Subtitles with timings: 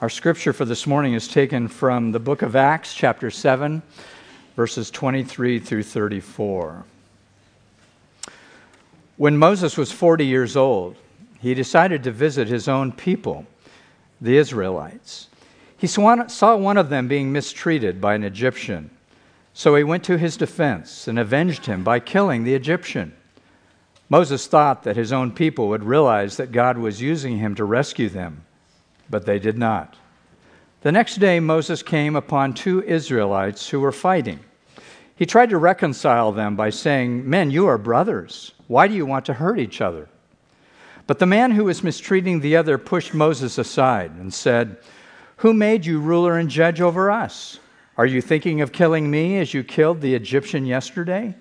[0.00, 3.82] Our scripture for this morning is taken from the book of Acts, chapter 7,
[4.56, 6.84] verses 23 through 34.
[9.18, 10.96] When Moses was 40 years old,
[11.42, 13.44] he decided to visit his own people,
[14.22, 15.28] the Israelites.
[15.76, 18.88] He saw one of them being mistreated by an Egyptian.
[19.52, 23.14] So he went to his defense and avenged him by killing the Egyptian.
[24.08, 28.08] Moses thought that his own people would realize that God was using him to rescue
[28.08, 28.46] them
[29.10, 29.96] but they did not.
[30.82, 34.40] The next day, Moses came upon two Israelites who were fighting.
[35.14, 38.52] He tried to reconcile them by saying, Men, you are brothers.
[38.68, 40.08] Why do you want to hurt each other?
[41.06, 44.78] But the man who was mistreating the other pushed Moses aside and said,
[45.38, 47.58] Who made you ruler and judge over us?
[47.98, 51.34] Are you thinking of killing me as you killed the Egyptian yesterday?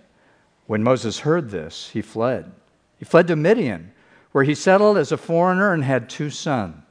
[0.67, 2.51] When Moses heard this, he fled.
[2.97, 3.93] He fled to Midian,
[4.33, 6.83] where he settled as a foreigner and had two sons.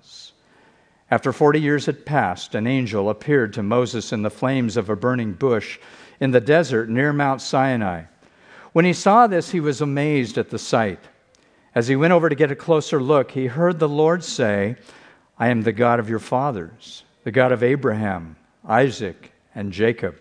[1.11, 4.97] After 40 years had passed, an angel appeared to Moses in the flames of a
[4.97, 5.79] burning bush
[6.21, 8.05] in the desert near Mount Sinai.
[8.73, 11.01] When he saw this, he was amazed at the sight.
[11.75, 14.77] As he went over to get a closer look, he heard the Lord say,
[15.39, 18.37] I am the God of your fathers, the God of Abraham,
[18.67, 20.17] Isaac, and Jacob.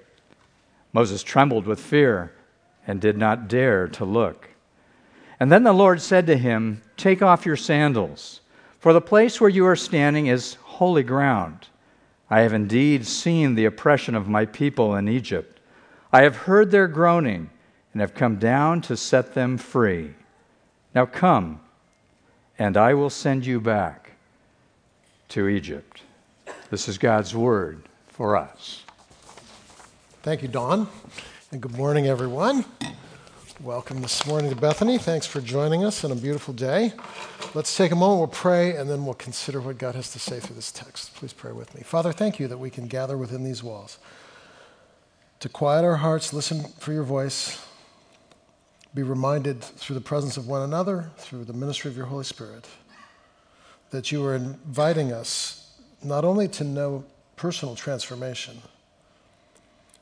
[0.93, 2.31] Moses trembled with fear
[2.85, 4.49] and did not dare to look.
[5.39, 8.41] And then the Lord said to him, Take off your sandals,
[8.80, 11.67] for the place where you are standing is holy ground.
[12.30, 15.59] I have indeed seen the oppression of my people in Egypt.
[16.14, 17.50] I have heard their groaning
[17.94, 20.14] and have come down to set them free.
[20.94, 21.61] Now come,
[22.59, 24.11] and I will send you back
[25.30, 26.02] to Egypt.
[26.70, 28.83] This is God's word for us.
[30.22, 30.88] Thank you, Don,
[31.52, 32.66] and good morning, everyone.
[33.63, 35.00] Welcome this morning to Bethany.
[35.00, 36.94] Thanks for joining us on a beautiful day.
[37.55, 40.39] Let's take a moment, we'll pray, and then we'll consider what God has to say
[40.39, 41.15] through this text.
[41.15, 41.81] Please pray with me.
[41.81, 43.98] Father, thank you that we can gather within these walls
[45.39, 47.65] to quiet our hearts, listen for your voice,
[48.93, 52.67] be reminded through the presence of one another, through the ministry of your Holy Spirit,
[53.89, 57.04] that you are inviting us not only to know
[57.36, 58.61] personal transformation,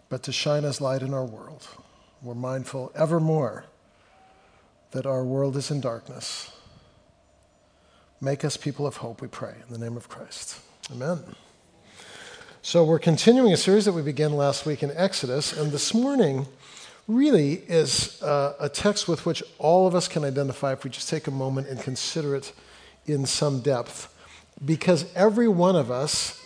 [0.10, 1.66] but to shine as light in our world.
[2.22, 3.66] We're mindful evermore
[4.92, 6.52] that our world is in darkness.
[8.22, 10.60] Make us people of hope, we pray, in the name of Christ.
[10.92, 11.20] Amen.
[12.62, 16.48] So, we're continuing a series that we began last week in Exodus, and this morning
[17.08, 21.10] really is uh, a text with which all of us can identify if we just
[21.10, 22.54] take a moment and consider it
[23.06, 24.12] in some depth.
[24.64, 26.42] Because every one of us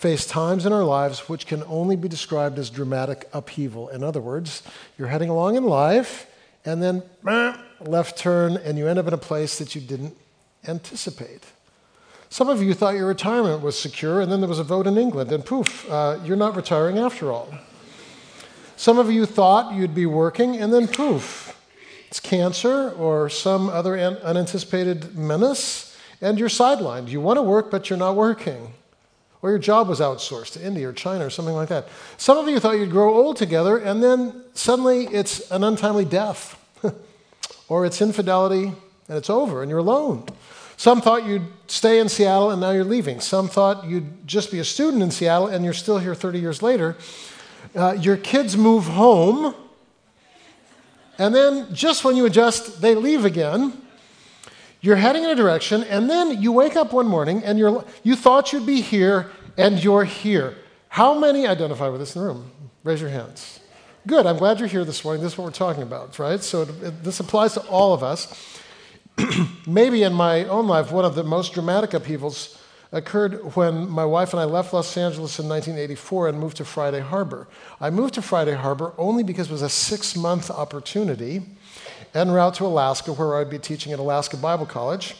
[0.00, 3.90] face times in our lives which can only be described as dramatic upheaval.
[3.90, 4.62] In other words,
[4.96, 6.26] you're heading along in life,
[6.64, 7.02] and then
[7.80, 10.16] left turn, and you end up in a place that you didn't
[10.66, 11.44] anticipate.
[12.30, 14.96] Some of you thought your retirement was secure, and then there was a vote in
[14.96, 17.52] England, and poof, uh, you're not retiring after all.
[18.76, 21.60] Some of you thought you'd be working, and then poof,
[22.08, 27.08] it's cancer or some other unanticipated menace, and you're sidelined.
[27.08, 28.72] You want to work, but you're not working
[29.42, 31.88] or your job was outsourced to India or China or something like that.
[32.16, 36.58] Some of you thought you'd grow old together, and then suddenly it's an untimely death,
[37.68, 38.72] or it's infidelity,
[39.08, 40.26] and it's over, and you're alone.
[40.76, 43.20] Some thought you'd stay in Seattle, and now you're leaving.
[43.20, 46.62] Some thought you'd just be a student in Seattle, and you're still here 30 years
[46.62, 46.96] later.
[47.74, 49.54] Uh, your kids move home,
[51.18, 53.74] and then just when you adjust, they leave again.
[54.82, 58.16] You're heading in a direction, and then you wake up one morning and you're, you
[58.16, 60.56] thought you'd be here, and you're here.
[60.88, 62.50] How many identify with this in the room?
[62.82, 63.60] Raise your hands.
[64.06, 65.22] Good, I'm glad you're here this morning.
[65.22, 66.42] This is what we're talking about, right?
[66.42, 68.32] So it, it, this applies to all of us.
[69.66, 72.58] Maybe in my own life, one of the most dramatic upheavals
[72.92, 77.00] occurred when my wife and I left Los Angeles in 1984 and moved to Friday
[77.00, 77.46] Harbor.
[77.80, 81.42] I moved to Friday Harbor only because it was a six month opportunity
[82.14, 85.16] en route to Alaska, where I'd be teaching at Alaska Bible College.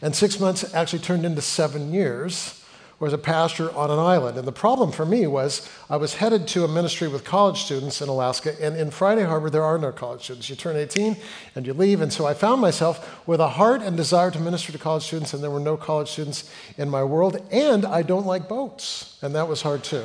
[0.00, 2.62] And six months actually turned into seven years
[3.02, 4.38] was a pastor on an island.
[4.38, 8.00] And the problem for me was I was headed to a ministry with college students
[8.00, 10.48] in Alaska, and in Friday Harbor, there are no college students.
[10.48, 11.16] You turn 18
[11.56, 12.00] and you leave.
[12.00, 15.34] And so I found myself with a heart and desire to minister to college students,
[15.34, 16.48] and there were no college students
[16.78, 17.44] in my world.
[17.50, 20.04] And I don't like boats, and that was hard too.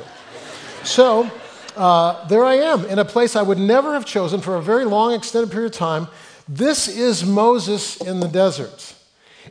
[0.82, 1.30] So,
[1.78, 4.84] uh, there I am in a place I would never have chosen for a very
[4.84, 6.08] long, extended period of time.
[6.48, 8.94] This is Moses in the desert.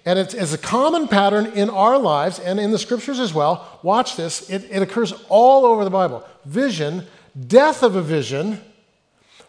[0.06, 3.79] And it's, it's, a common pattern in our lives and in the scriptures as well.
[3.81, 7.06] Watch this, it, it occurs all over the Bible vision,
[7.47, 8.62] death of a vision,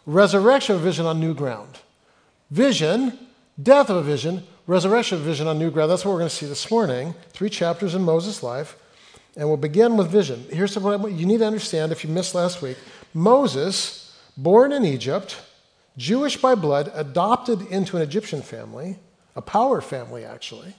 [0.06, 1.78] resurrection of a vision on new ground.
[2.50, 3.18] Vision,
[3.62, 5.90] death of a vision, resurrection of a vision on new ground.
[5.90, 7.14] That's what we're going to see this morning.
[7.30, 8.76] Three chapters in Moses' life.
[9.38, 10.44] And we'll begin with vision.
[10.50, 12.76] Here's what you need to understand if you missed last week
[13.14, 15.40] Moses, born in Egypt,
[15.96, 18.98] Jewish by blood, adopted into an Egyptian family,
[19.36, 20.74] a power family actually.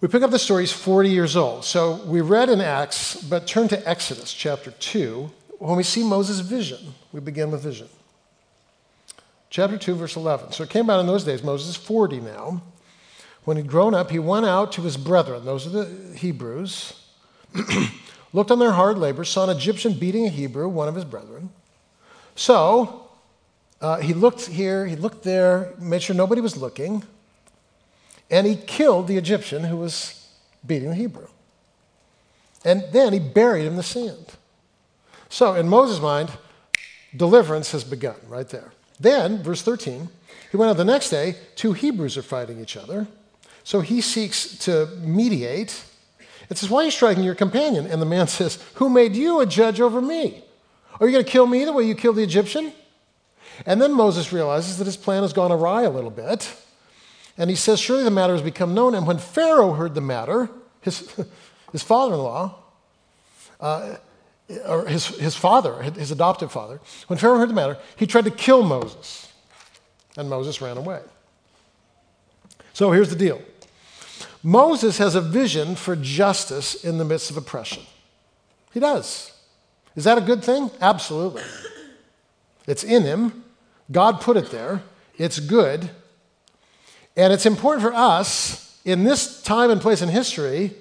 [0.00, 1.64] We pick up the story, he's 40 years old.
[1.64, 5.30] So we read in Acts, but turn to Exodus chapter 2.
[5.58, 7.88] When we see Moses' vision, we begin with vision.
[9.50, 10.52] Chapter 2, verse 11.
[10.52, 12.62] So it came out in those days, Moses is 40 now.
[13.44, 16.94] When he'd grown up, he went out to his brethren, those are the Hebrews,
[18.32, 21.50] looked on their hard labor, saw an Egyptian beating a Hebrew, one of his brethren.
[22.34, 23.08] So
[23.80, 27.04] uh, he looked here, he looked there, made sure nobody was looking,
[28.30, 30.26] and he killed the Egyptian who was
[30.66, 31.28] beating the Hebrew.
[32.64, 34.26] And then he buried him in the sand.
[35.28, 36.30] So, in Moses' mind,
[37.14, 38.72] deliverance has begun right there.
[38.98, 40.08] Then, verse 13,
[40.50, 43.06] he went out the next day, two Hebrews are fighting each other.
[43.64, 45.84] So he seeks to mediate.
[46.50, 47.86] It says, Why are you striking your companion?
[47.86, 50.44] And the man says, Who made you a judge over me?
[51.00, 52.72] Are you going to kill me the way you killed the Egyptian?
[53.66, 56.54] And then Moses realizes that his plan has gone awry a little bit.
[57.36, 58.94] And he says, Surely the matter has become known.
[58.94, 60.50] And when Pharaoh heard the matter,
[60.82, 61.10] his,
[61.72, 62.56] his father in law,
[63.60, 63.96] uh,
[64.68, 68.30] or his, his father, his adoptive father, when Pharaoh heard the matter, he tried to
[68.30, 69.32] kill Moses.
[70.16, 71.00] And Moses ran away.
[72.74, 73.40] So here's the deal
[74.44, 77.82] Moses has a vision for justice in the midst of oppression.
[78.74, 79.32] He does.
[79.96, 80.70] Is that a good thing?
[80.82, 81.42] Absolutely.
[82.66, 83.44] It's in him.
[83.90, 84.82] God put it there.
[85.16, 85.88] It's good.
[87.16, 90.72] And it's important for us in this time and place in history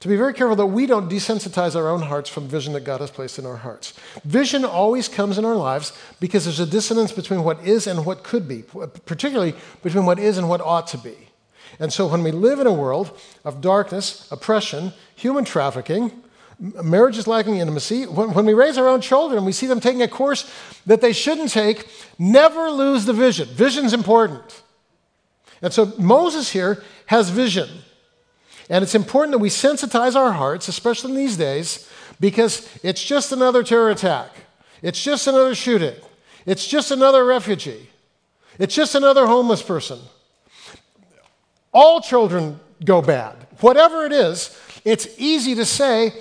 [0.00, 3.00] to be very careful that we don't desensitize our own hearts from vision that God
[3.00, 3.94] has placed in our hearts.
[4.24, 8.24] Vision always comes in our lives because there's a dissonance between what is and what
[8.24, 8.62] could be,
[9.06, 9.54] particularly
[9.84, 11.27] between what is and what ought to be.
[11.78, 16.12] And so when we live in a world of darkness, oppression, human trafficking,
[16.58, 19.80] marriage is lacking intimacy, when, when we raise our own children and we see them
[19.80, 20.50] taking a course
[20.86, 21.88] that they shouldn't take,
[22.18, 23.48] never lose the vision.
[23.48, 24.62] Vision's important.
[25.62, 27.68] And so Moses here has vision.
[28.70, 31.88] And it's important that we sensitize our hearts, especially in these days,
[32.20, 34.30] because it's just another terror attack.
[34.82, 35.94] It's just another shooting.
[36.44, 37.88] It's just another refugee.
[38.58, 39.98] It's just another homeless person.
[41.72, 43.34] All children go bad.
[43.60, 46.12] Whatever it is, it's easy to say,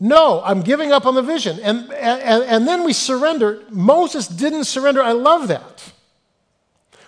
[0.00, 1.60] no, I'm giving up on the vision.
[1.60, 3.62] And, and, and then we surrender.
[3.70, 5.02] Moses didn't surrender.
[5.02, 5.92] I love that.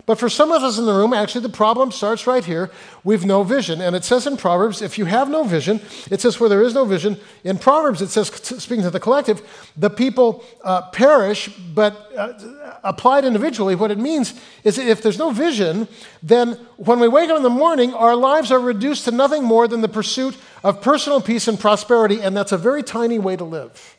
[0.07, 2.71] But for some of us in the room, actually, the problem starts right here.
[3.05, 3.81] We've no vision.
[3.81, 5.81] And it says in Proverbs, if you have no vision,
[6.11, 7.19] it says where there is no vision.
[7.43, 9.41] In Proverbs, it says, speaking to the collective,
[9.79, 12.35] the people uh, perish, but uh,
[12.83, 15.89] applied individually, what it means is that if there's no vision,
[16.23, 19.67] then when we wake up in the morning, our lives are reduced to nothing more
[19.67, 22.21] than the pursuit of personal peace and prosperity.
[22.21, 23.97] And that's a very tiny way to live.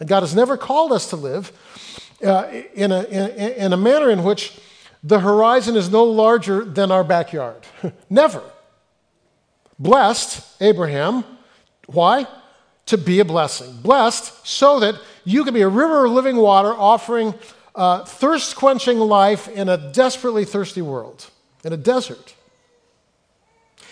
[0.00, 1.52] And God has never called us to live
[2.24, 4.58] uh, in, a, in, in a manner in which
[5.02, 7.66] the horizon is no larger than our backyard.
[8.10, 8.42] Never.
[9.78, 11.24] Blessed, Abraham,
[11.86, 12.26] why?
[12.86, 13.76] To be a blessing.
[13.80, 14.94] Blessed so that
[15.24, 17.34] you can be a river of living water offering
[17.74, 21.30] uh, thirst quenching life in a desperately thirsty world,
[21.64, 22.34] in a desert.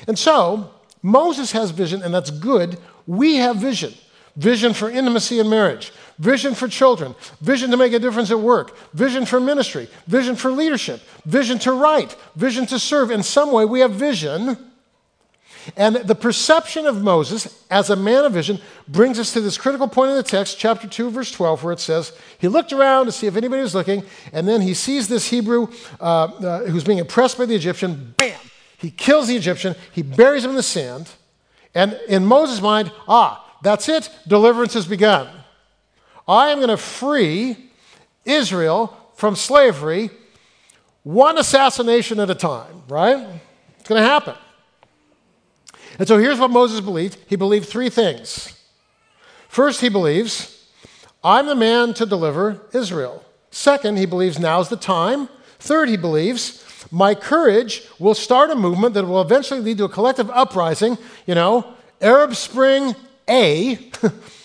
[0.06, 2.78] And so, Moses has vision, and that's good.
[3.06, 3.94] We have vision
[4.38, 8.76] vision for intimacy in marriage, vision for children, vision to make a difference at work,
[8.92, 13.10] vision for ministry, vision for leadership, vision to write, vision to serve.
[13.10, 14.56] In some way, we have vision.
[15.76, 19.87] And the perception of Moses as a man of vision brings us to this critical
[19.87, 23.12] point in the text, chapter 2, verse 12, where it says, He looked around to
[23.12, 25.68] see if anybody was looking, and then he sees this Hebrew
[26.00, 28.14] uh, uh, who's being oppressed by the Egyptian.
[28.16, 28.38] Bam!
[28.78, 31.10] He kills the Egyptian, he buries him in the sand.
[31.75, 34.08] And in Moses' mind, ah, that's it.
[34.26, 35.28] Deliverance has begun.
[36.28, 37.56] I am going to free
[38.26, 40.11] Israel from slavery
[41.02, 43.26] one assassination at a time, right?
[43.80, 44.35] It's going to happen.
[45.99, 48.54] And so here's what Moses believed he believed three things.
[49.49, 50.68] First, he believes,
[51.25, 53.25] I'm the man to deliver Israel.
[53.50, 55.30] Second, he believes now's the time.
[55.58, 59.88] Third, he believes, my courage will start a movement that will eventually lead to a
[59.88, 62.94] collective uprising, you know, Arab Spring
[63.28, 63.90] a,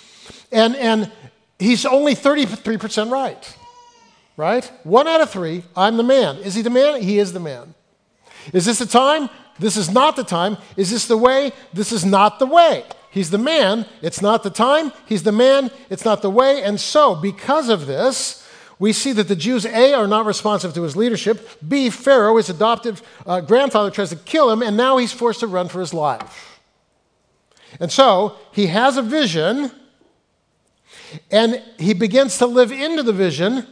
[0.52, 1.12] and, and
[1.64, 3.58] he's only 33% right.
[4.36, 4.72] Right?
[4.84, 6.38] One out of three, I'm the man.
[6.38, 7.02] Is he the man?
[7.02, 7.76] He is the man.
[8.52, 9.30] Is this the time?
[9.60, 10.58] This is not the time.
[10.76, 11.52] Is this the way?
[11.74, 12.84] This is not the way.
[13.12, 13.86] He's the man.
[14.02, 14.92] It's not the time.
[15.06, 15.70] He's the man.
[15.90, 16.64] It's not the way.
[16.64, 18.44] And so, because of this,
[18.80, 22.50] we see that the Jews, A, are not responsive to his leadership, B, Pharaoh, his
[22.50, 25.94] adopted uh, grandfather, tries to kill him, and now he's forced to run for his
[25.94, 26.60] life.
[27.80, 29.72] And so he has a vision,
[31.32, 33.68] and he begins to live into the vision,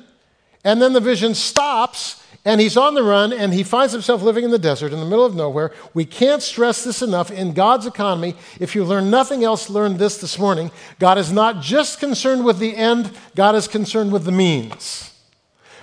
[0.64, 4.44] and then the vision stops, and he's on the run and he finds himself living
[4.44, 5.72] in the desert in the middle of nowhere.
[5.94, 7.30] We can't stress this enough.
[7.30, 10.72] In God's economy, if you learn nothing else, learn this this morning.
[11.00, 15.14] God is not just concerned with the end, God is concerned with the means.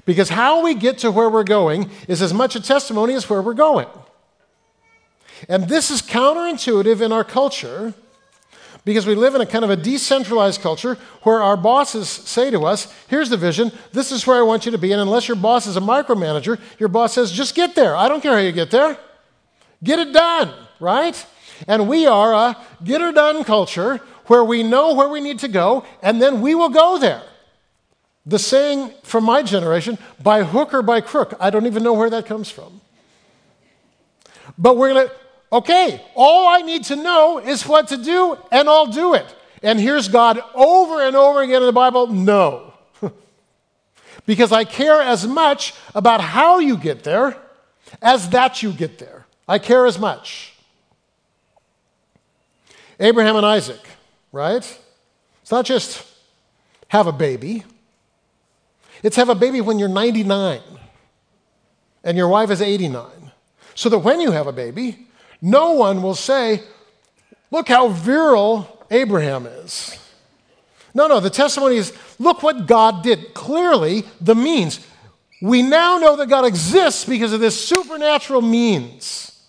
[0.05, 3.43] Because how we get to where we're going is as much a testimony as where
[3.43, 3.89] we're going.
[5.49, 7.95] And this is counterintuitive in our culture
[8.89, 12.65] because we live in a kind of a decentralized culture where our bosses say to
[12.65, 14.93] us, Here's the vision, this is where I want you to be.
[14.93, 17.95] And unless your boss is a micromanager, your boss says, Just get there.
[17.95, 18.97] I don't care how you get there.
[19.85, 21.27] Get it done, right?
[21.67, 25.49] And we are a get her done culture where we know where we need to
[25.49, 27.23] go and then we will go there.
[28.25, 32.09] The saying from my generation, by hook or by crook, I don't even know where
[32.09, 32.81] that comes from.
[34.57, 35.15] But we're going to
[35.51, 39.35] Okay, all I need to know is what to do, and I'll do it.
[39.63, 42.75] And here's God over and over again in the Bible no.
[44.27, 47.37] because I care as much about how you get there
[48.03, 49.27] as that you get there.
[49.49, 50.55] I care as much.
[53.01, 53.81] Abraham and Isaac,
[54.33, 54.79] right?
[55.43, 56.07] It's not just
[56.89, 57.65] have a baby,
[59.03, 60.61] it's have a baby when you're 99
[62.05, 63.07] and your wife is 89.
[63.75, 65.08] So that when you have a baby,
[65.41, 66.63] no one will say,
[67.51, 69.99] Look how virile Abraham is.
[70.95, 73.35] No, no, the testimony is look what God did.
[73.35, 74.81] Clearly, the means.
[75.41, 79.41] We now know that God exists because of this supernatural means.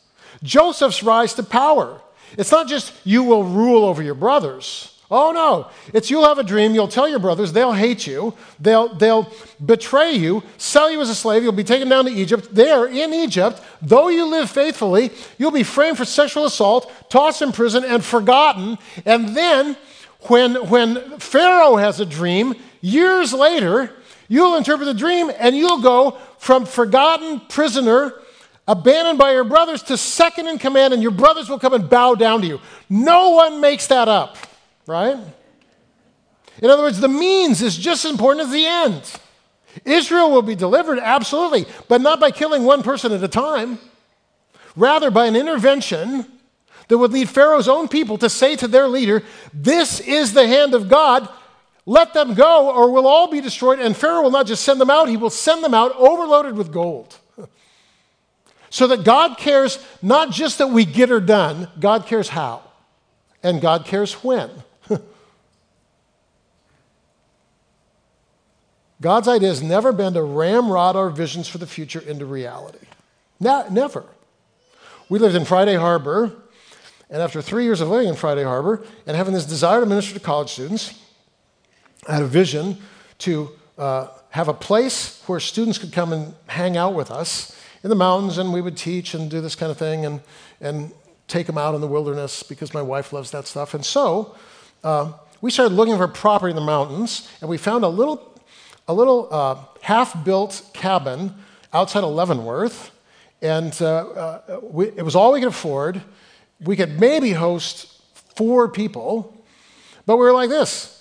[0.43, 1.99] Joseph's rise to power.
[2.37, 4.88] It's not just you will rule over your brothers.
[5.11, 8.93] Oh no, it's you'll have a dream, you'll tell your brothers, they'll hate you, they'll,
[8.93, 9.31] they'll
[9.65, 12.49] betray you, sell you as a slave, you'll be taken down to Egypt.
[12.51, 17.51] There in Egypt, though you live faithfully, you'll be framed for sexual assault, tossed in
[17.51, 18.77] prison, and forgotten.
[19.03, 19.77] And then,
[20.27, 23.91] when, when Pharaoh has a dream, years later,
[24.27, 28.13] you'll interpret the dream and you'll go from forgotten prisoner
[28.67, 32.13] abandoned by your brothers to second in command, and your brothers will come and bow
[32.13, 32.61] down to you.
[32.87, 34.37] No one makes that up
[34.89, 35.17] right?
[36.63, 39.19] In other words, the means is just as important as the end.
[39.85, 43.77] Israel will be delivered, absolutely, but not by killing one person at a time.
[44.75, 46.25] Rather, by an intervention
[46.87, 49.21] that would lead Pharaoh's own people to say to their leader,
[49.53, 51.29] This is the hand of God,
[51.85, 53.79] let them go, or we'll all be destroyed.
[53.79, 56.71] And Pharaoh will not just send them out, he will send them out overloaded with
[56.71, 57.15] gold.
[58.71, 62.63] so that God cares not just that we get her done, God cares how,
[63.43, 64.49] and God cares when.
[69.01, 72.85] God's idea has never been to ramrod our visions for the future into reality.
[73.39, 74.03] Never.
[75.07, 76.33] We lived in Friday Harbor,
[77.09, 80.13] and after three years of living in Friday Harbor and having this desire to minister
[80.13, 80.93] to college students,
[82.07, 82.77] I had a vision
[83.19, 87.89] to uh, have a place where students could come and hang out with us in
[87.89, 90.21] the mountains, and we would teach and do this kind of thing and,
[90.59, 90.91] and
[91.27, 93.73] take them out in the wilderness because my wife loves that stuff.
[93.73, 94.35] And so
[94.83, 98.17] uh, we started looking for property in the mountains, and we found a little
[98.89, 101.33] a little uh, half built cabin
[101.71, 102.91] outside of Leavenworth.
[103.41, 106.01] And uh, uh, we, it was all we could afford.
[106.59, 108.01] We could maybe host
[108.35, 109.45] four people,
[110.05, 110.95] but we were like this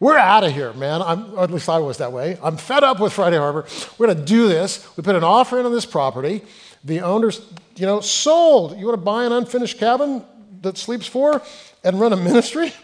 [0.00, 1.00] we're out of here, man.
[1.00, 2.36] I'm, at least I was that way.
[2.42, 3.64] I'm fed up with Friday Harbor.
[3.96, 4.86] We're going to do this.
[4.98, 6.42] We put an offer in on this property.
[6.84, 7.40] The owners,
[7.76, 8.78] you know, sold.
[8.78, 10.22] You want to buy an unfinished cabin
[10.60, 11.40] that sleeps four
[11.84, 12.74] and run a ministry?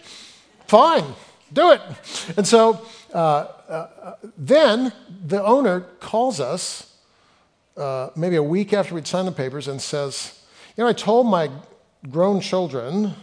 [0.67, 1.05] Fine,
[1.53, 1.83] do it.
[2.39, 2.81] And so
[3.13, 4.93] uh, then
[5.27, 6.97] the owner calls us
[7.77, 10.41] uh, maybe a week after we'd signed the papers and says,
[10.77, 11.51] You know, I told my
[12.09, 13.15] grown children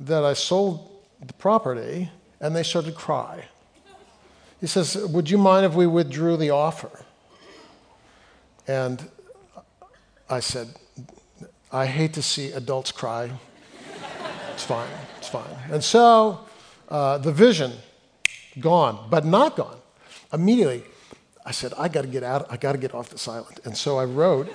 [0.00, 0.90] that I sold
[1.24, 2.10] the property,
[2.40, 3.44] and they started to cry.
[4.60, 7.04] He says, Would you mind if we withdrew the offer?
[8.66, 9.08] And
[10.28, 10.68] I said,
[11.70, 13.30] I hate to see adults cry.
[14.52, 14.88] It's fine,
[15.18, 15.56] it's fine.
[15.70, 16.40] And so
[16.88, 17.72] uh, the vision
[18.60, 19.78] gone, but not gone.
[20.32, 20.84] Immediately,
[21.44, 23.60] I said, I got to get out, I got to get off this island.
[23.64, 24.52] And so I wrote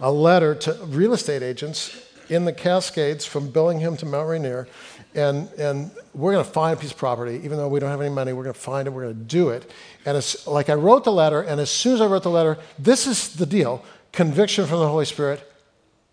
[0.00, 4.68] a letter to real estate agents in the Cascades from Bellingham to Mount Rainier.
[5.14, 8.00] And, and we're going to find a piece of property, even though we don't have
[8.00, 9.70] any money, we're going to find it, we're going to do it.
[10.04, 12.58] And it's like I wrote the letter, and as soon as I wrote the letter,
[12.78, 15.44] this is the deal conviction from the Holy Spirit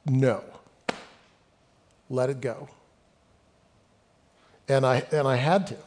[0.06, 0.44] no.
[2.10, 2.70] Let it go.
[4.68, 5.78] And I, and I had to.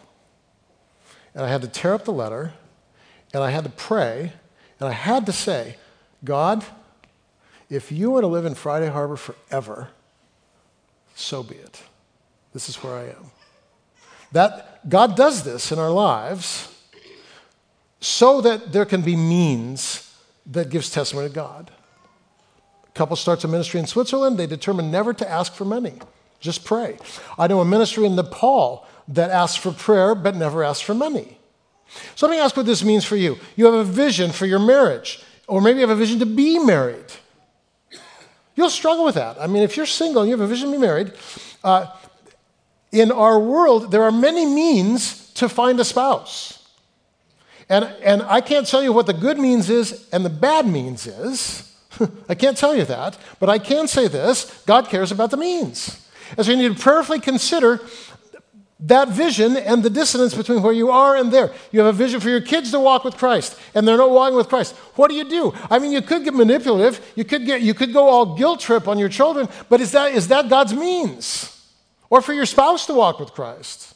[1.35, 2.53] And I had to tear up the letter
[3.35, 4.33] and I had to pray,
[4.81, 5.77] and I had to say,
[6.25, 6.65] God,
[7.69, 9.89] if you were to live in Friday Harbor forever,
[11.15, 11.83] so be it.
[12.55, 13.31] This is where I am.
[14.33, 16.75] That God does this in our lives
[18.01, 20.15] so that there can be means
[20.47, 21.71] that gives testimony to God.
[22.87, 25.95] A couple starts a ministry in Switzerland, they determine never to ask for money.
[26.41, 26.99] Just pray.
[27.39, 31.39] I know a ministry in Nepal that asks for prayer but never asks for money.
[32.15, 33.39] So let me ask what this means for you.
[33.57, 36.59] You have a vision for your marriage, or maybe you have a vision to be
[36.59, 37.07] married.
[38.55, 39.41] You'll struggle with that.
[39.41, 41.13] I mean, if you're single and you have a vision to be married,
[41.65, 41.87] uh,
[42.93, 46.67] in our world, there are many means to find a spouse.
[47.69, 51.07] And, and I can't tell you what the good means is and the bad means
[51.07, 51.77] is.
[52.29, 56.05] I can't tell you that, but I can say this God cares about the means.
[56.37, 57.81] And so you need to prayerfully consider
[58.81, 61.53] that vision and the dissonance between where you are and there.
[61.73, 64.37] You have a vision for your kids to walk with Christ, and they're not walking
[64.37, 64.75] with Christ.
[64.95, 65.53] What do you do?
[65.69, 67.05] I mean, you could get manipulative.
[67.17, 70.13] You could, get, you could go all guilt trip on your children, but is that,
[70.13, 71.55] is that God's means?
[72.09, 73.95] Or for your spouse to walk with Christ?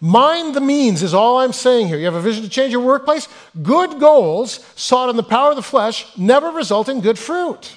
[0.00, 1.96] Mind the means is all I'm saying here.
[1.96, 3.28] You have a vision to change your workplace?
[3.62, 7.76] Good goals sought in the power of the flesh never result in good fruit.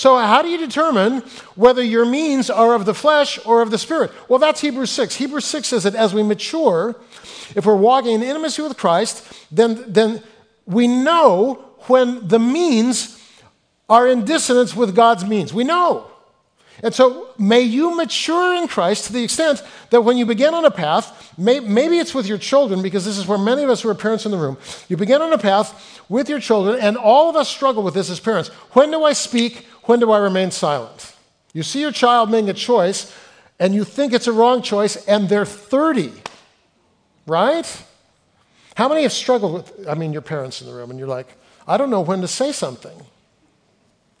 [0.00, 1.20] So, how do you determine
[1.56, 4.10] whether your means are of the flesh or of the spirit?
[4.30, 5.16] Well, that's Hebrews 6.
[5.16, 6.96] Hebrews 6 says that as we mature,
[7.54, 10.22] if we're walking in intimacy with Christ, then, then
[10.64, 13.22] we know when the means
[13.90, 15.52] are in dissonance with God's means.
[15.52, 16.10] We know.
[16.82, 20.64] And so, may you mature in Christ to the extent that when you begin on
[20.64, 23.82] a path, may, maybe it's with your children, because this is where many of us
[23.82, 24.56] who are parents in the room,
[24.88, 28.08] you begin on a path with your children, and all of us struggle with this
[28.08, 28.48] as parents.
[28.72, 29.66] When do I speak?
[29.90, 31.16] When do I remain silent?
[31.52, 33.12] You see your child making a choice
[33.58, 36.12] and you think it's a wrong choice and they're 30,
[37.26, 37.84] right?
[38.76, 41.26] How many have struggled with, I mean, your parents in the room and you're like,
[41.66, 42.96] I don't know when to say something.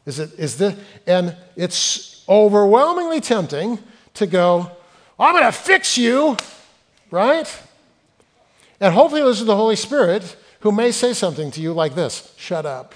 [0.06, 3.78] Is it, is the, and it's overwhelmingly tempting
[4.14, 4.72] to go,
[5.20, 6.36] I'm going to fix you,
[7.12, 7.62] right?
[8.80, 12.34] And hopefully this is the Holy Spirit who may say something to you like this
[12.36, 12.92] shut up.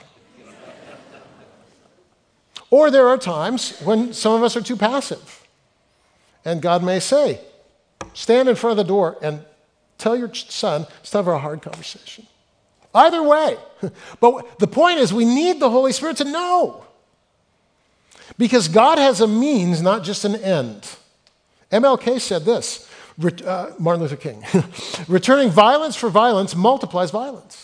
[2.70, 5.46] Or there are times when some of us are too passive.
[6.44, 7.40] And God may say,
[8.12, 9.44] stand in front of the door and
[9.98, 12.26] tell your son, time for a hard conversation.
[12.94, 13.56] Either way.
[14.20, 16.84] But the point is, we need the Holy Spirit to know.
[18.38, 20.88] Because God has a means, not just an end.
[21.70, 22.88] MLK said this
[23.46, 24.44] uh, Martin Luther King
[25.08, 27.63] returning violence for violence multiplies violence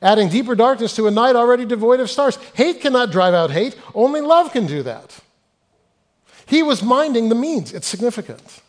[0.00, 2.36] adding deeper darkness to a night already devoid of stars.
[2.54, 5.18] Hate cannot drive out hate, only love can do that.
[6.46, 8.62] He was minding the means, it's significant.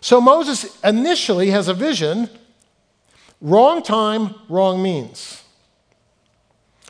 [0.00, 2.28] So Moses initially has a vision
[3.40, 5.42] wrong time, wrong means.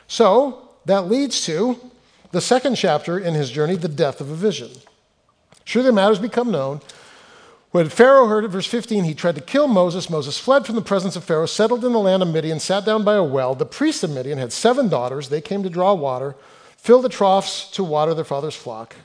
[0.07, 1.79] So that leads to
[2.31, 4.71] the second chapter in his journey, the death of a vision.
[5.65, 6.81] Surely matters become known
[7.73, 10.07] when Pharaoh heard it, verse 15, he tried to kill Moses.
[10.07, 13.03] Moses fled from the presence of Pharaoh, settled in the land of Midian, sat down
[13.03, 13.55] by a well.
[13.55, 15.29] The priests of Midian had seven daughters.
[15.29, 16.35] They came to draw water,
[16.77, 18.95] fill the troughs to water their father's flock.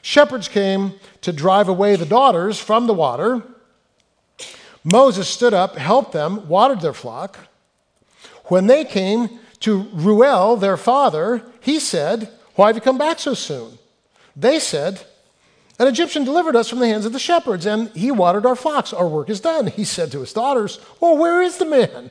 [0.00, 3.42] Shepherds came to drive away the daughters from the water.
[4.82, 7.36] Moses stood up, helped them, watered their flock.
[8.44, 13.34] When they came to Reuel, their father, he said, Why have you come back so
[13.34, 13.78] soon?
[14.34, 15.04] They said,
[15.78, 18.92] an Egyptian delivered us from the hands of the shepherds, and he watered our flocks.
[18.92, 19.66] Our work is done.
[19.66, 22.10] He said to his daughters, Well, where is the man?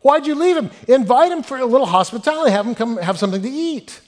[0.00, 0.70] Why'd you leave him?
[0.86, 4.00] Invite him for a little hospitality, have him come have something to eat.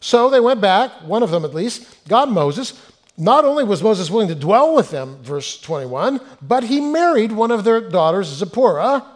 [0.00, 2.78] So they went back, one of them at least, God Moses.
[3.16, 7.52] Not only was Moses willing to dwell with them, verse 21, but he married one
[7.52, 9.06] of their daughters, Zipporah.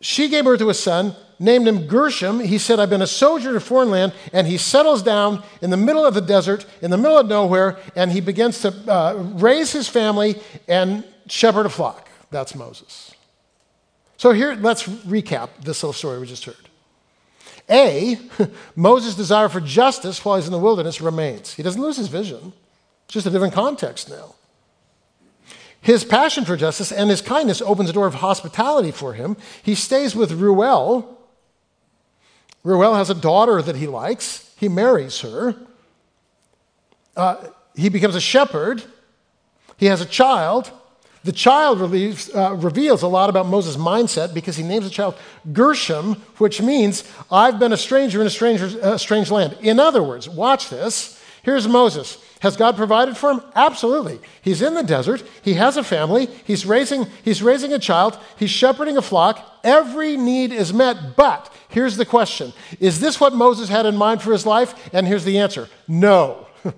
[0.00, 2.40] She gave birth to a son, named him Gershom.
[2.40, 4.14] He said, I've been a soldier in a foreign land.
[4.32, 7.78] And he settles down in the middle of the desert, in the middle of nowhere,
[7.96, 12.08] and he begins to uh, raise his family and shepherd a flock.
[12.30, 13.14] That's Moses.
[14.16, 16.56] So here, let's recap this little story we just heard.
[17.68, 18.18] A,
[18.76, 21.54] Moses' desire for justice while he's in the wilderness remains.
[21.54, 22.52] He doesn't lose his vision,
[23.04, 24.34] it's just a different context now.
[25.80, 29.36] His passion for justice and his kindness opens a door of hospitality for him.
[29.64, 31.18] He stays with Reuel,
[32.64, 34.52] Reuel has a daughter that he likes.
[34.56, 35.56] He marries her.
[37.16, 38.82] Uh, he becomes a shepherd.
[39.76, 40.70] He has a child.
[41.24, 45.16] The child relieves, uh, reveals a lot about Moses' mindset because he names the child
[45.52, 49.56] Gershom, which means, I've been a stranger in a uh, strange land.
[49.60, 51.20] In other words, watch this.
[51.42, 52.18] Here's Moses.
[52.40, 53.42] Has God provided for him?
[53.54, 54.18] Absolutely.
[54.42, 55.22] He's in the desert.
[55.42, 56.26] He has a family.
[56.44, 58.18] He's raising, he's raising a child.
[58.36, 59.60] He's shepherding a flock.
[59.62, 61.16] Every need is met.
[61.16, 64.74] But here's the question Is this what Moses had in mind for his life?
[64.92, 66.46] And here's the answer no.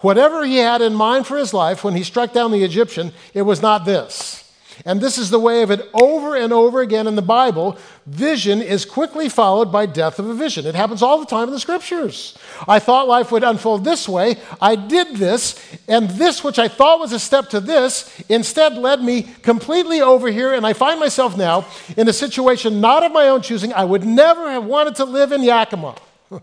[0.00, 3.42] Whatever he had in mind for his life when he struck down the Egyptian, it
[3.42, 4.49] was not this.
[4.84, 7.78] And this is the way of it over and over again in the Bible.
[8.06, 10.66] Vision is quickly followed by death of a vision.
[10.66, 12.36] It happens all the time in the scriptures.
[12.66, 14.36] I thought life would unfold this way.
[14.60, 19.02] I did this, and this, which I thought was a step to this, instead led
[19.02, 20.54] me completely over here.
[20.54, 21.66] And I find myself now
[21.96, 23.72] in a situation not of my own choosing.
[23.72, 25.94] I would never have wanted to live in Yakima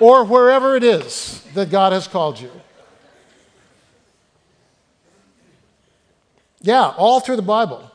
[0.00, 2.50] or wherever it is that God has called you.
[6.64, 7.90] Yeah, all through the Bible.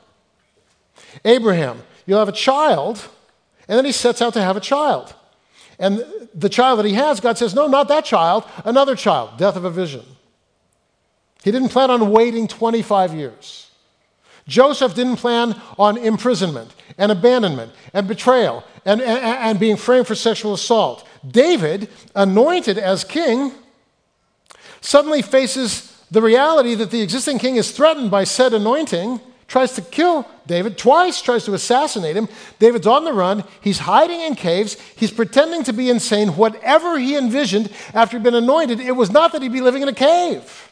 [1.25, 3.03] Abraham, you'll have a child,
[3.67, 5.15] and then he sets out to have a child.
[5.79, 6.05] And
[6.35, 9.65] the child that he has, God says, No, not that child, another child, death of
[9.65, 10.03] a vision.
[11.43, 13.71] He didn't plan on waiting 25 years.
[14.47, 20.15] Joseph didn't plan on imprisonment and abandonment and betrayal and, and, and being framed for
[20.15, 21.07] sexual assault.
[21.27, 23.51] David, anointed as king,
[24.81, 29.81] suddenly faces the reality that the existing king is threatened by said anointing, tries to
[29.81, 32.27] kill David, twice tries to assassinate him.
[32.59, 33.43] David's on the run.
[33.61, 34.75] He's hiding in caves.
[34.95, 36.29] He's pretending to be insane.
[36.29, 39.87] Whatever he envisioned after he'd been anointed, it was not that he'd be living in
[39.87, 40.69] a cave.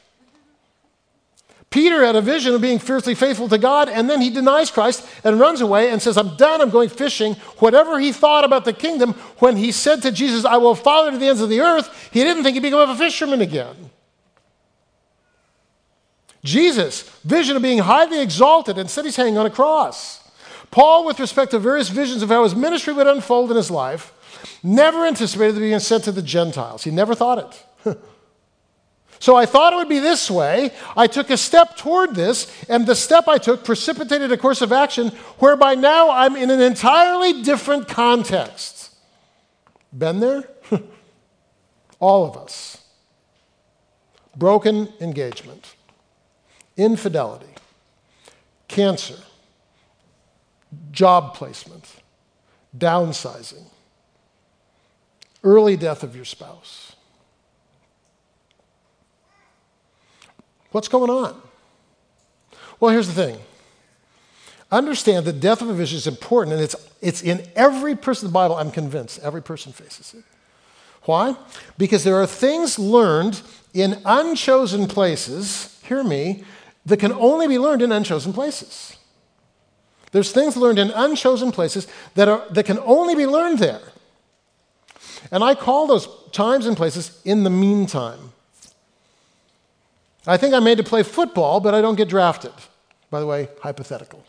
[1.70, 5.06] Peter had a vision of being fiercely faithful to God, and then he denies Christ
[5.24, 7.34] and runs away and says, I'm done, I'm going fishing.
[7.60, 11.18] Whatever he thought about the kingdom, when he said to Jesus, I will follow to
[11.18, 13.87] the ends of the earth, he didn't think he'd become a fisherman again.
[16.44, 20.24] Jesus, vision of being highly exalted, instead he's hanging on a cross.
[20.72, 24.14] Paul, with respect to various visions of how his ministry would unfold in his life,
[24.64, 26.84] never anticipated being sent to the Gentiles.
[26.84, 27.98] He never thought it.
[29.20, 30.72] so I thought it would be this way.
[30.96, 34.72] I took a step toward this, and the step I took precipitated a course of
[34.72, 38.94] action whereby now I'm in an entirely different context.
[39.98, 40.44] Been there?
[42.00, 42.84] All of us.
[44.36, 45.77] Broken engagement
[46.78, 47.50] infidelity,
[48.68, 49.18] cancer,
[50.92, 52.02] job placement,
[52.78, 53.64] downsizing,
[55.44, 56.96] early death of your spouse.
[60.72, 61.42] What's going on?
[62.80, 63.40] Well, here's the thing.
[64.72, 68.32] Understand that death of a vision is important, and it's, it's in every person in
[68.32, 69.20] the Bible, I'm convinced.
[69.24, 70.24] Every person faces it.
[71.04, 71.38] Why?
[71.78, 73.42] Because there are things learned
[73.74, 76.44] in unchosen places, hear me,
[76.88, 78.96] that can only be learned in unchosen places.
[80.14, 83.82] There's things learned in unchosen places that, are, that can only be learned there.
[85.30, 88.32] And I call those times and places in the meantime.
[90.26, 92.54] I think I'm made to play football, but I don't get drafted.
[93.10, 94.24] By the way, hypothetical.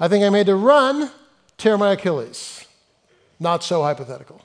[0.00, 1.12] I think I'm made to run,
[1.58, 2.66] tear my Achilles.
[3.38, 4.44] Not so hypothetical.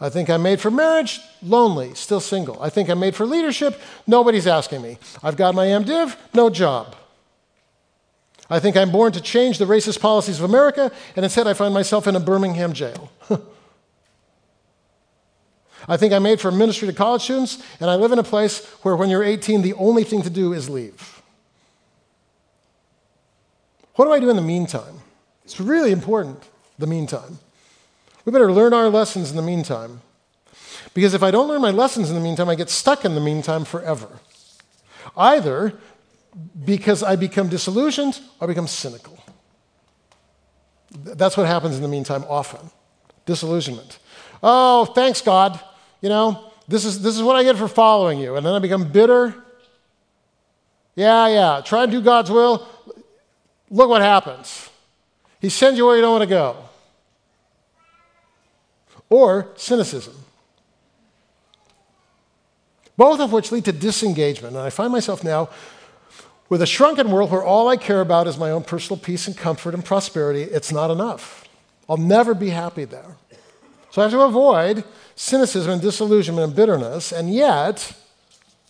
[0.00, 2.60] I think I'm made for marriage, lonely, still single.
[2.62, 4.98] I think I'm made for leadership, nobody's asking me.
[5.22, 6.96] I've got my MDiv, no job.
[8.48, 11.74] I think I'm born to change the racist policies of America, and instead I find
[11.74, 13.12] myself in a Birmingham jail.
[15.88, 18.64] I think I'm made for ministry to college students, and I live in a place
[18.82, 21.22] where when you're 18, the only thing to do is leave.
[23.94, 25.00] What do I do in the meantime?
[25.44, 26.42] It's really important,
[26.78, 27.38] the meantime.
[28.24, 30.02] We better learn our lessons in the meantime.
[30.94, 33.20] Because if I don't learn my lessons in the meantime, I get stuck in the
[33.20, 34.08] meantime forever.
[35.16, 35.78] Either
[36.64, 39.18] because I become disillusioned or I become cynical.
[40.90, 42.70] That's what happens in the meantime often
[43.26, 43.98] disillusionment.
[44.42, 45.60] Oh, thanks, God.
[46.00, 48.36] You know, this is, this is what I get for following you.
[48.36, 49.34] And then I become bitter.
[50.96, 51.62] Yeah, yeah.
[51.64, 52.66] Try and do God's will.
[53.70, 54.68] Look what happens.
[55.40, 56.69] He sends you where you don't want to go
[59.10, 60.14] or cynicism.
[62.96, 64.54] Both of which lead to disengagement.
[64.54, 65.50] And I find myself now
[66.48, 69.36] with a shrunken world where all I care about is my own personal peace and
[69.36, 70.42] comfort and prosperity.
[70.42, 71.48] It's not enough.
[71.88, 73.16] I'll never be happy there.
[73.90, 74.84] So I have to avoid
[75.16, 77.12] cynicism and disillusionment and bitterness.
[77.12, 77.92] And yet,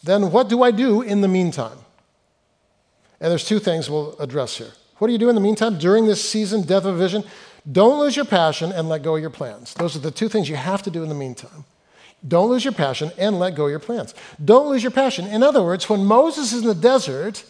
[0.03, 1.79] then what do I do in the meantime?
[3.21, 4.73] And there's two things we'll address here.
[4.99, 7.25] What do you do in the meantime during this season, death of vision?
[7.71, 9.75] Don't lose your passion and let go of your plans.
[9.75, 11.65] Those are the two things you have to do in the meantime.
[12.27, 14.15] Don't lose your passion and let go of your plans.
[14.43, 15.27] Don't lose your passion.
[15.27, 17.45] In other words, when Moses is in the desert,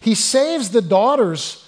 [0.00, 1.66] he saves the daughters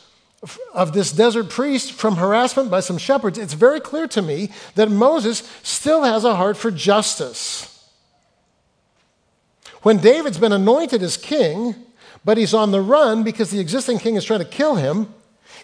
[0.74, 4.90] of this desert priest from harassment by some shepherds, it's very clear to me that
[4.90, 7.68] Moses still has a heart for justice.
[9.82, 11.74] When David's been anointed as king,
[12.24, 15.12] but he's on the run because the existing king is trying to kill him,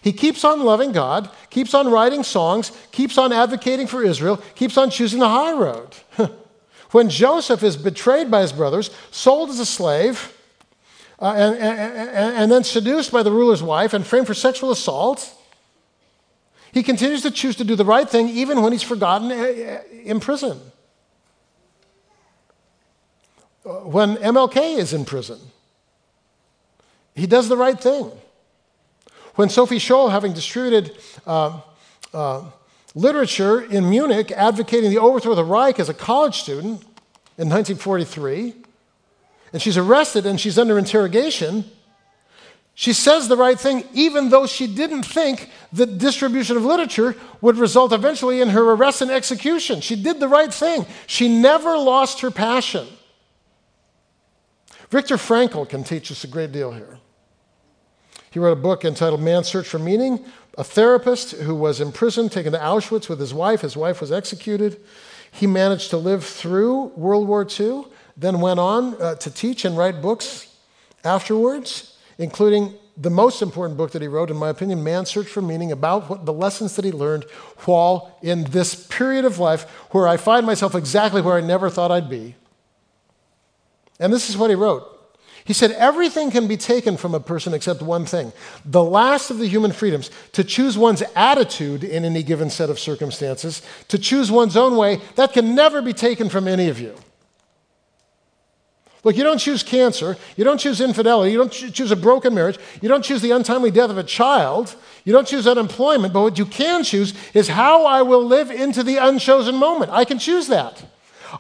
[0.02, 4.76] he keeps on loving God, keeps on writing songs, keeps on advocating for Israel, keeps
[4.76, 5.94] on choosing the high road.
[6.90, 10.34] when Joseph is betrayed by his brothers, sold as a slave,
[11.20, 15.34] uh, and, and, and then seduced by the ruler's wife and framed for sexual assault,
[16.72, 19.82] he continues to choose to do the right thing even when he's forgotten uh, uh,
[20.04, 20.61] in prison.
[23.64, 25.38] When MLK is in prison,
[27.14, 28.12] he does the right thing.
[29.38, 31.61] When Sophie Scholl, having distributed uh,
[32.12, 32.42] uh,
[32.96, 36.83] literature in Munich advocating the overthrow of the Reich as a college student
[37.38, 38.53] in 1943,
[39.53, 41.64] and she's arrested and she's under interrogation,
[42.74, 47.59] she says the right thing, even though she didn't think that distribution of literature would
[47.59, 49.81] result eventually in her arrest and execution.
[49.81, 50.85] She did the right thing.
[51.07, 52.88] She never lost her passion.
[54.90, 56.98] Viktor Frankl can teach us a great deal here.
[58.30, 60.24] He wrote a book entitled Man's Search for Meaning.
[60.56, 63.60] A therapist who was in prison, taken to Auschwitz with his wife.
[63.60, 64.80] His wife was executed.
[65.30, 67.84] He managed to live through World War II,
[68.16, 70.52] then went on uh, to teach and write books
[71.04, 75.40] afterwards, including the most important book that he wrote, in my opinion, Man's Search for
[75.40, 77.24] Meaning, about what, the lessons that he learned
[77.64, 79.62] while in this period of life
[79.92, 82.34] where I find myself exactly where I never thought I'd be.
[84.00, 84.97] And this is what he wrote
[85.48, 88.34] he said, Everything can be taken from a person except one thing
[88.66, 92.78] the last of the human freedoms, to choose one's attitude in any given set of
[92.78, 96.94] circumstances, to choose one's own way, that can never be taken from any of you.
[99.04, 102.58] Look, you don't choose cancer, you don't choose infidelity, you don't choose a broken marriage,
[102.82, 106.38] you don't choose the untimely death of a child, you don't choose unemployment, but what
[106.38, 109.92] you can choose is how I will live into the unchosen moment.
[109.92, 110.84] I can choose that.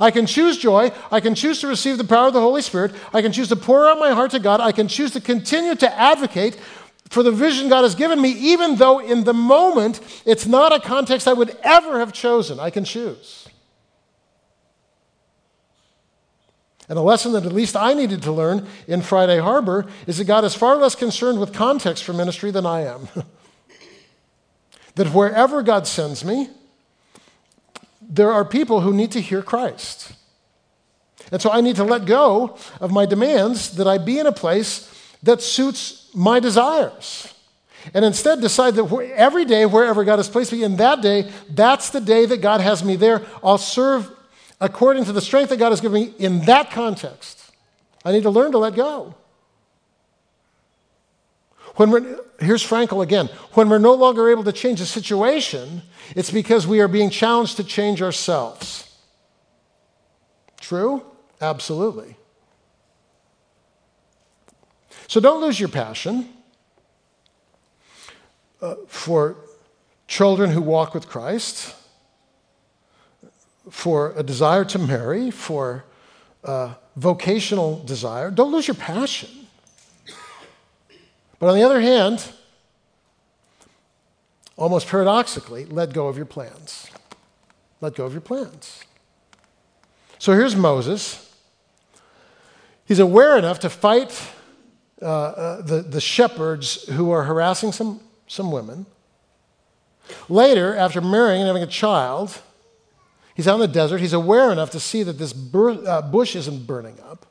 [0.00, 0.92] I can choose joy.
[1.10, 2.94] I can choose to receive the power of the Holy Spirit.
[3.12, 4.60] I can choose to pour out my heart to God.
[4.60, 6.58] I can choose to continue to advocate
[7.10, 10.80] for the vision God has given me, even though in the moment it's not a
[10.80, 12.60] context I would ever have chosen.
[12.60, 13.48] I can choose.
[16.88, 20.24] And a lesson that at least I needed to learn in Friday Harbor is that
[20.24, 23.08] God is far less concerned with context for ministry than I am.
[24.94, 26.48] that wherever God sends me,
[28.08, 30.12] there are people who need to hear Christ.
[31.30, 34.32] And so I need to let go of my demands that I be in a
[34.32, 34.92] place
[35.22, 37.34] that suits my desires.
[37.94, 41.90] And instead decide that every day, wherever God has placed me in that day, that's
[41.90, 43.24] the day that God has me there.
[43.42, 44.10] I'll serve
[44.60, 47.52] according to the strength that God has given me in that context.
[48.04, 49.14] I need to learn to let go.
[51.76, 53.28] When we're, here's Frankl again.
[53.54, 55.82] When we're no longer able to change the situation,
[56.14, 58.96] it's because we are being challenged to change ourselves.
[60.60, 61.02] True?
[61.40, 62.16] Absolutely.
[65.06, 66.28] So don't lose your passion
[68.60, 69.36] uh, for
[70.06, 71.74] children who walk with Christ,
[73.70, 75.84] for a desire to marry, for
[76.44, 78.30] uh, vocational desire.
[78.30, 79.37] Don't lose your passion.
[81.38, 82.32] But on the other hand,
[84.56, 86.90] almost paradoxically, let go of your plans.
[87.80, 88.84] Let go of your plans.
[90.18, 91.24] So here's Moses.
[92.84, 94.20] He's aware enough to fight
[95.00, 98.86] uh, uh, the, the shepherds who are harassing some, some women.
[100.28, 102.40] Later, after marrying and having a child,
[103.34, 104.00] he's out in the desert.
[104.00, 107.26] He's aware enough to see that this bur- uh, bush isn't burning up.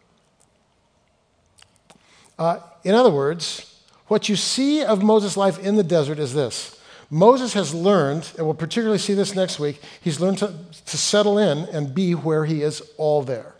[2.40, 3.77] Uh, in other words,
[4.08, 8.46] what you see of Moses' life in the desert is this Moses has learned, and
[8.46, 10.54] we'll particularly see this next week, he's learned to,
[10.86, 13.54] to settle in and be where he is all there.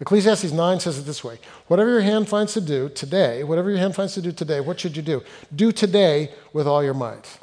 [0.00, 1.38] Ecclesiastes 9 says it this way
[1.68, 4.80] Whatever your hand finds to do today, whatever your hand finds to do today, what
[4.80, 5.22] should you do?
[5.54, 7.38] Do today with all your might.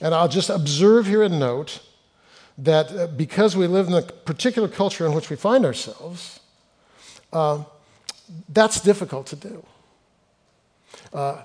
[0.00, 1.80] And I'll just observe here and note
[2.56, 6.40] that uh, because we live in the particular culture in which we find ourselves,
[7.32, 7.64] uh,
[8.48, 9.64] that's difficult to do.
[11.12, 11.42] Uh,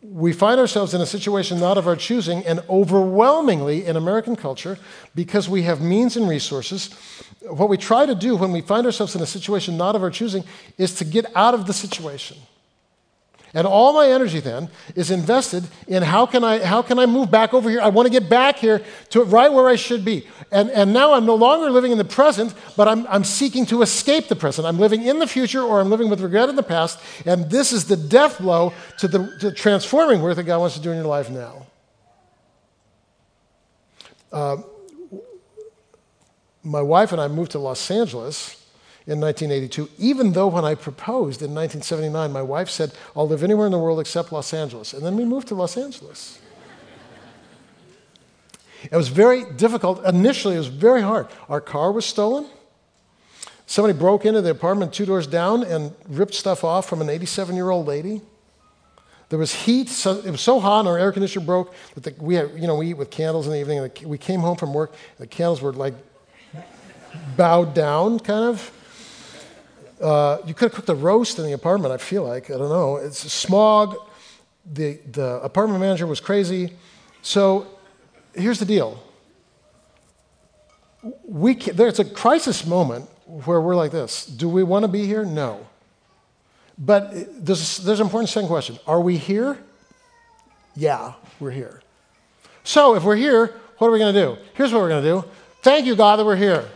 [0.00, 4.78] we find ourselves in a situation not of our choosing, and overwhelmingly in American culture,
[5.14, 6.90] because we have means and resources,
[7.42, 10.10] what we try to do when we find ourselves in a situation not of our
[10.10, 10.44] choosing
[10.78, 12.38] is to get out of the situation.
[13.54, 17.30] And all my energy then is invested in how can I, how can I move
[17.30, 17.80] back over here?
[17.80, 20.26] I want to get back here to right where I should be.
[20.52, 23.82] And, and now I'm no longer living in the present, but I'm, I'm seeking to
[23.82, 24.66] escape the present.
[24.66, 26.98] I'm living in the future or I'm living with regret in the past.
[27.24, 30.82] And this is the death blow to the to transforming work that God wants to
[30.82, 31.66] do in your life now.
[34.32, 34.58] Uh,
[36.62, 38.65] my wife and I moved to Los Angeles
[39.06, 43.66] in 1982, even though when I proposed in 1979, my wife said, I'll live anywhere
[43.66, 44.92] in the world except Los Angeles.
[44.92, 46.40] And then we moved to Los Angeles.
[48.82, 50.04] it was very difficult.
[50.04, 51.28] Initially, it was very hard.
[51.48, 52.46] Our car was stolen.
[53.66, 57.54] Somebody broke into the apartment two doors down and ripped stuff off from an 87
[57.54, 58.22] year old lady.
[59.28, 59.88] There was heat.
[59.88, 62.66] So it was so hot, and our air conditioner broke that the, we had, you
[62.66, 63.78] know, we eat with candles in the evening.
[63.78, 65.94] And the, we came home from work, the candles were like
[67.36, 68.72] bowed down, kind of.
[70.00, 72.50] Uh, you could have cooked a roast in the apartment, I feel like.
[72.50, 72.96] I don't know.
[72.96, 73.96] It's smog.
[74.72, 76.72] The, the apartment manager was crazy.
[77.22, 77.66] So
[78.34, 79.02] here's the deal.
[81.24, 85.06] We can, there's a crisis moment where we're like this Do we want to be
[85.06, 85.24] here?
[85.24, 85.66] No.
[86.78, 87.12] But
[87.44, 89.58] there's, there's an important second question Are we here?
[90.74, 91.80] Yeah, we're here.
[92.64, 94.36] So if we're here, what are we going to do?
[94.54, 95.24] Here's what we're going to do.
[95.62, 96.68] Thank you, God, that we're here.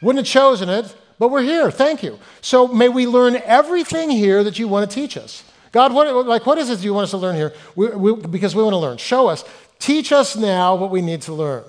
[0.00, 1.70] Wouldn't have chosen it, but we're here.
[1.70, 2.18] Thank you.
[2.40, 5.44] So may we learn everything here that you want to teach us.
[5.72, 7.52] God, what, like, what is it you want us to learn here?
[7.74, 8.96] We, we, because we want to learn.
[8.98, 9.44] Show us.
[9.78, 11.64] Teach us now what we need to learn.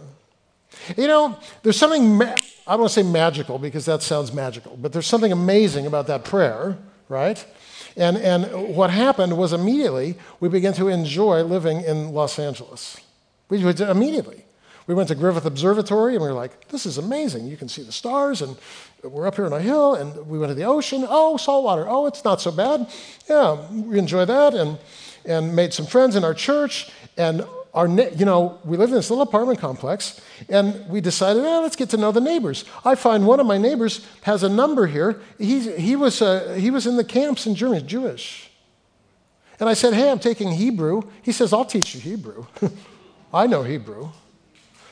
[0.95, 4.77] You know, there's something, ma- I don't want to say magical because that sounds magical,
[4.77, 6.77] but there's something amazing about that prayer,
[7.09, 7.43] right?
[7.97, 12.97] And, and what happened was immediately we began to enjoy living in Los Angeles.
[13.49, 14.45] We immediately.
[14.85, 17.45] We went to Griffith Observatory and we were like, this is amazing.
[17.47, 18.55] You can see the stars and
[19.09, 21.05] we're up here on a hill and we went to the ocean.
[21.07, 21.85] Oh, salt water.
[21.87, 22.89] Oh, it's not so bad.
[23.29, 24.77] Yeah, we enjoy that and,
[25.25, 26.89] and made some friends in our church.
[27.17, 31.61] And our, you know, we lived in this little apartment complex and we decided, oh,
[31.61, 32.65] let's get to know the neighbors.
[32.83, 35.21] I find one of my neighbors has a number here.
[35.37, 38.51] He, he, was, uh, he was in the camps in Germany, Jewish.
[39.59, 41.03] And I said, hey, I'm taking Hebrew.
[41.21, 42.45] He says, I'll teach you Hebrew.
[43.33, 44.09] I know Hebrew.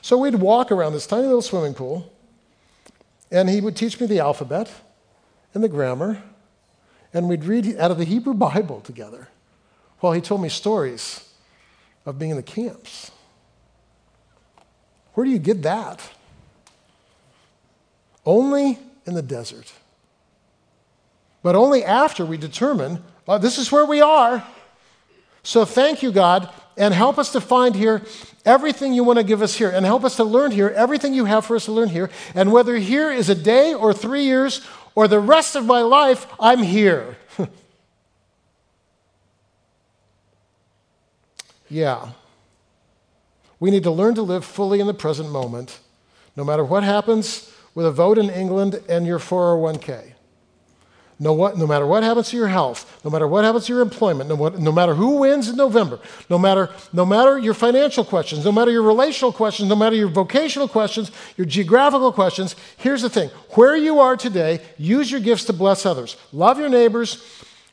[0.02, 2.12] So we'd walk around this tiny little swimming pool
[3.32, 4.72] and he would teach me the alphabet
[5.54, 6.22] and the grammar,
[7.14, 9.30] and we'd read out of the Hebrew Bible together
[10.00, 11.30] while he told me stories
[12.06, 13.12] of being in the camps.
[15.14, 16.02] Where do you get that?
[18.26, 19.72] Only in the desert.
[21.42, 24.46] But only after we determine, well, this is where we are.
[25.46, 28.02] So thank you, God, and help us to find here
[28.46, 31.26] everything you want to give us here, and help us to learn here everything you
[31.26, 32.10] have for us to learn here.
[32.34, 36.26] And whether here is a day or three years or the rest of my life,
[36.40, 37.16] I'm here.
[41.70, 42.10] yeah.
[43.60, 45.80] We need to learn to live fully in the present moment,
[46.36, 50.15] no matter what happens with a vote in England and your 401k.
[51.18, 53.82] No, what, no matter what happens to your health, no matter what happens to your
[53.82, 56.00] employment, no, what, no matter who wins in November,
[56.30, 60.10] no matter, no matter your financial questions, no matter your relational questions, no matter your
[60.10, 63.30] vocational questions, your geographical questions, here's the thing.
[63.52, 66.18] Where you are today, use your gifts to bless others.
[66.34, 67.26] Love your neighbors,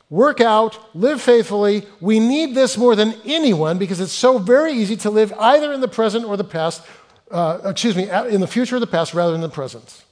[0.09, 1.85] work out, live faithfully.
[1.99, 5.81] We need this more than anyone because it's so very easy to live either in
[5.81, 6.81] the present or the past,
[7.29, 10.05] uh, excuse me, in the future or the past rather than the present.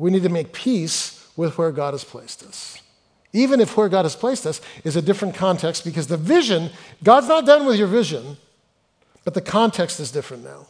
[0.00, 2.80] We need to make peace with where God has placed us.
[3.34, 6.70] Even if where God has placed us is a different context, because the vision,
[7.04, 8.38] God's not done with your vision,
[9.24, 10.66] but the context is different now.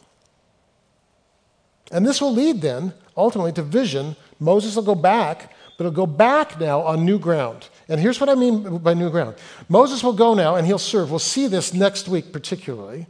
[1.93, 4.17] And this will lead then, ultimately, to vision.
[4.37, 7.69] Moses will go back, but he'll go back now on new ground.
[7.87, 9.35] And here's what I mean by new ground
[9.69, 11.09] Moses will go now and he'll serve.
[11.09, 13.07] We'll see this next week, particularly,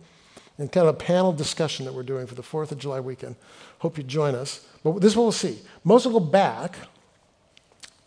[0.59, 3.35] in kind of a panel discussion that we're doing for the 4th of July weekend.
[3.79, 4.63] Hope you join us.
[4.83, 5.59] But this is what we'll see.
[5.83, 6.75] Moses will go back,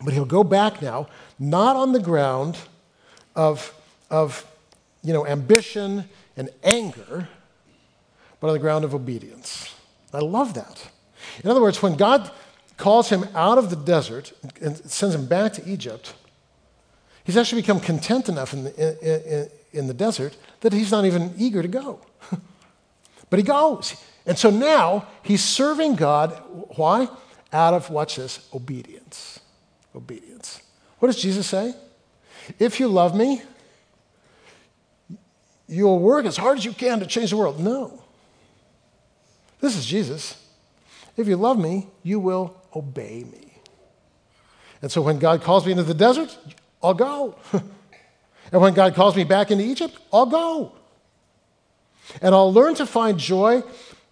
[0.03, 1.07] but he'll go back now,
[1.39, 2.57] not on the ground
[3.35, 3.73] of,
[4.09, 4.45] of
[5.03, 6.05] you know, ambition
[6.37, 7.27] and anger,
[8.39, 9.73] but on the ground of obedience.
[10.13, 10.89] I love that.
[11.43, 12.31] In other words, when God
[12.77, 16.13] calls him out of the desert and sends him back to Egypt,
[17.23, 21.33] he's actually become content enough in the, in, in the desert that he's not even
[21.37, 21.99] eager to go.
[23.29, 23.95] but he goes.
[24.25, 26.31] And so now he's serving God.
[26.75, 27.07] Why?
[27.55, 29.39] Out of, watch this, obedience.
[29.95, 30.61] Obedience.
[30.99, 31.73] What does Jesus say?
[32.59, 33.43] If you love me,
[35.65, 37.61] you'll work as hard as you can to change the world.
[37.61, 38.03] No.
[39.61, 40.37] This is Jesus.
[41.15, 43.53] If you love me, you will obey me.
[44.81, 46.37] And so when God calls me into the desert,
[46.83, 47.35] I'll go.
[48.51, 50.73] and when God calls me back into Egypt, I'll go.
[52.21, 53.63] And I'll learn to find joy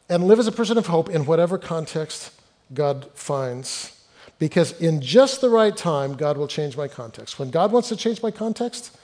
[0.08, 2.32] and live as a person of hope in whatever context
[2.74, 4.03] God finds.
[4.39, 7.39] Because in just the right time, God will change my context.
[7.39, 8.97] When God wants to change my context,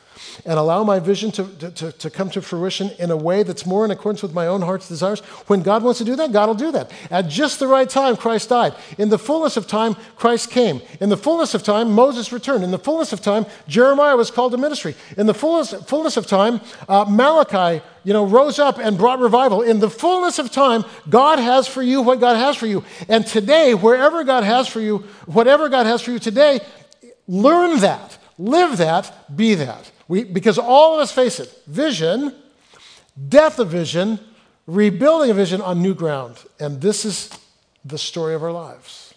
[0.46, 3.86] and allow my vision to, to, to come to fruition in a way that's more
[3.86, 5.20] in accordance with my own heart's desires.
[5.48, 6.92] When God wants to do that, God will do that.
[7.12, 8.76] At just the right time, Christ died.
[8.98, 10.82] In the fullness of time, Christ came.
[11.00, 12.64] In the fullness of time, Moses returned.
[12.64, 14.96] In the fullness of time, Jeremiah was called to ministry.
[15.18, 19.62] In the fullness, fullness of time, uh, Malachi you know, rose up and brought revival.
[19.62, 22.84] In the fullness of time, God has for you what God has for you.
[23.08, 26.62] And today, wherever God has for you, whatever God has for you today,
[27.28, 29.92] learn that, live that, be that.
[30.10, 32.36] We, because all of us face it vision,
[33.30, 34.20] death of vision,
[34.68, 36.44] rebuilding a vision on new ground.
[36.60, 37.30] And this is
[37.86, 39.14] the story of our lives.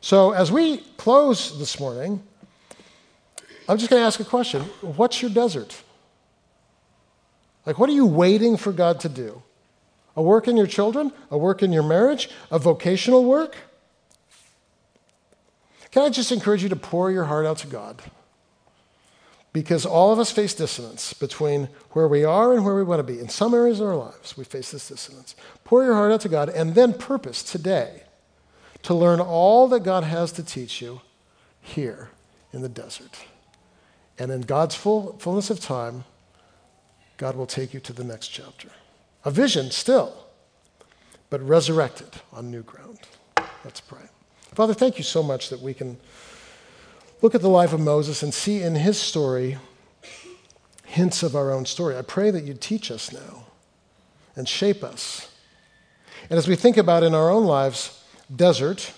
[0.00, 2.22] So, as we close this morning,
[3.68, 5.82] I'm just going to ask a question What's your desert?
[7.66, 9.42] Like, what are you waiting for God to do?
[10.16, 11.12] A work in your children?
[11.30, 12.30] A work in your marriage?
[12.50, 13.56] A vocational work?
[15.90, 18.00] Can I just encourage you to pour your heart out to God?
[19.52, 23.12] Because all of us face dissonance between where we are and where we want to
[23.12, 23.18] be.
[23.18, 25.34] In some areas of our lives, we face this dissonance.
[25.64, 28.04] Pour your heart out to God and then purpose today
[28.82, 31.00] to learn all that God has to teach you
[31.60, 32.10] here
[32.52, 33.18] in the desert.
[34.18, 36.04] And in God's full, fullness of time,
[37.16, 38.68] God will take you to the next chapter.
[39.24, 40.26] A vision still,
[41.28, 43.00] but resurrected on new ground.
[43.64, 44.02] Let's pray.
[44.54, 45.98] Father, thank you so much that we can
[47.22, 49.58] look at the life of Moses and see in his story
[50.86, 51.96] hints of our own story.
[51.96, 53.44] I pray that you teach us now
[54.34, 55.30] and shape us.
[56.28, 58.02] And as we think about in our own lives,
[58.34, 58.92] desert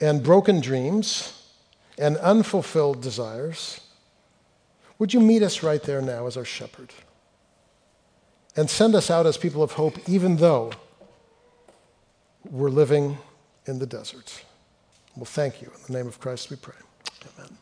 [0.00, 1.42] and broken dreams
[1.98, 3.80] and unfulfilled desires,
[4.98, 6.92] would you meet us right there now as our shepherd?
[8.56, 10.72] And send us out as people of hope, even though
[12.50, 13.18] we're living
[13.66, 14.42] in the desert.
[15.16, 15.68] Well, thank you.
[15.68, 16.74] In the name of Christ we pray.
[17.24, 17.59] Amen.